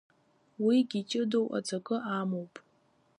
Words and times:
Уигь 0.65 0.95
иҷыдоу 1.01 1.47
аҵакы 1.57 1.97
амоуп. 2.19 2.53